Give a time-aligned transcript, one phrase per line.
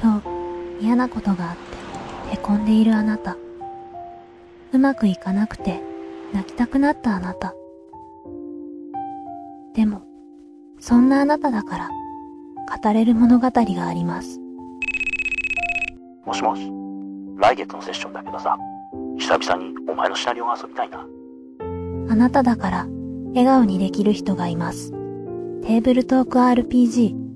[0.00, 0.20] 今
[0.78, 1.56] 日嫌なことがあっ
[2.30, 3.36] てへこんでいるあなた。
[4.72, 5.80] うまくいかなくて
[6.32, 7.54] 泣きたくなったあなた。
[9.74, 10.02] でも、
[10.78, 11.90] そんなあなただから
[12.82, 14.38] 語れる物語があります。
[16.24, 16.70] もしもし、
[17.36, 18.56] 来月のセッションだけどさ、
[19.18, 21.06] 久々にお前のシナリオが遊びたいな。
[22.10, 22.86] あなただから
[23.30, 24.92] 笑顔にできる人がいます。
[25.62, 27.27] テーブルトーク RPG